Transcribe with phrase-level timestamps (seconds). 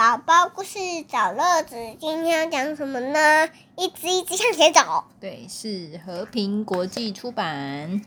[0.00, 3.50] 宝宝故事找乐子，今天要讲什么呢？
[3.76, 5.04] 一只一只向前走。
[5.20, 8.00] 对，是和平国际出版，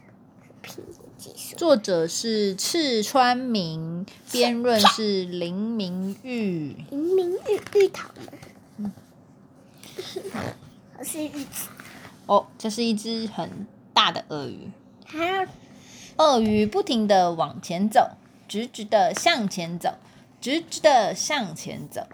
[1.55, 6.75] 作者是赤川明，编论是林明玉。
[6.89, 8.09] 林明玉玉桃
[8.79, 8.91] 吗？
[10.97, 11.67] 不是玉子，
[12.25, 14.71] 哦，这是一只很大的鳄鱼。
[15.05, 15.47] 还有
[16.17, 18.13] 鳄鱼不停的往前走，
[18.47, 19.93] 直直的向前走，
[20.43, 22.05] 直直的向前走，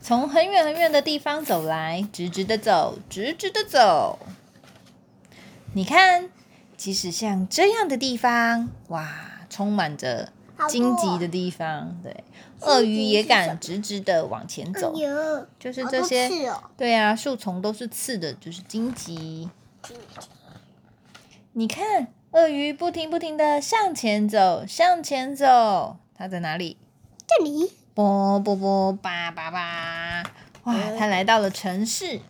[0.00, 4.18] 从很远很远的地方走来，直直的走，直直的走。
[5.74, 6.30] 你看，
[6.78, 10.32] 即使像这样的地方，哇，充满着
[10.70, 12.24] 荆棘的地方，对，
[12.60, 16.48] 鳄鱼也敢直直的往前走哎，就是这些。
[16.48, 19.50] 哦对啊，树丛都是刺的，就是荆棘。
[21.52, 26.78] 你看，鳄鱼不停不停的向前走，向前走，它在哪里？
[27.26, 30.22] 这里啵啵啵，叭叭叭！
[30.64, 32.20] 哇，他来到了城市。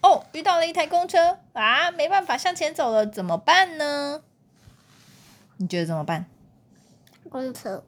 [0.00, 4.22] 哦，遇到了一台公车啊，没办法向前走了，怎么办呢？
[5.56, 6.26] 你觉得怎么办？
[7.28, 7.84] 公车，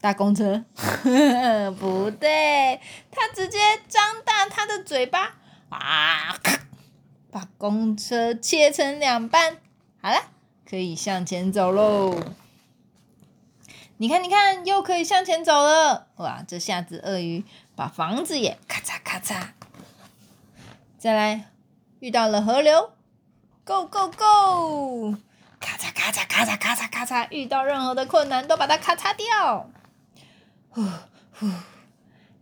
[0.00, 0.64] 搭公车？
[1.78, 2.80] 不对，
[3.10, 3.58] 他直接
[3.88, 5.36] 张大他的嘴巴
[5.70, 6.58] 啊，咔
[7.30, 9.58] 把公车切成两半。
[10.02, 10.16] 好了，
[10.68, 12.20] 可以向前走喽。
[13.96, 16.08] 你看，你看，又可以向前走了。
[16.16, 17.44] 哇，这下子鳄鱼
[17.76, 19.50] 把房子也咔嚓咔嚓。
[20.98, 21.50] 再来，
[22.00, 22.92] 遇到了河流
[23.64, 25.16] ，Go Go Go！
[25.60, 29.70] 咔嚓咔嚓咔嚓咔嚓咔嚓，遇到任何的困难都把它咔嚓掉。
[30.70, 30.82] 呼
[31.38, 31.46] 呼，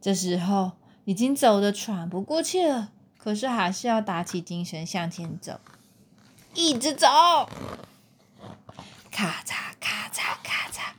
[0.01, 0.73] 这时候
[1.05, 5.61] 已经走得喘不过气了，可是还是要打起精神向前走，
[6.55, 7.07] 一直走。
[9.11, 10.93] 咔嚓咔嚓咔嚓，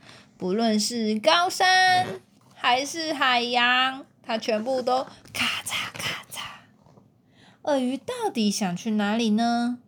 [0.44, 2.20] 不论是高山
[2.54, 6.42] 还是海洋，它全部都咔嚓咔嚓。
[7.62, 9.78] 鳄鱼到底想去哪里呢？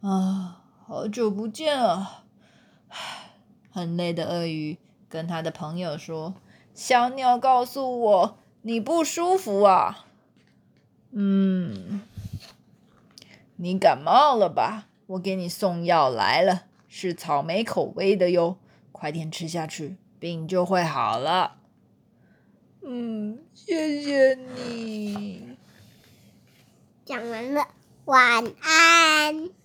[0.00, 2.24] 啊，好久不见了，
[3.70, 4.76] 很累的鳄鱼
[5.08, 6.34] 跟他的朋友说
[6.74, 10.04] ：“小鸟告诉我你不舒服啊，
[11.12, 12.00] 嗯，
[13.54, 14.88] 你感冒了吧？
[15.06, 18.58] 我给你送药来了，是草莓口味的哟，
[18.90, 21.58] 快点吃下去，病就会好了。”
[22.82, 25.56] 嗯，谢谢你。
[27.04, 27.68] 讲完了，
[28.06, 29.57] 晚安。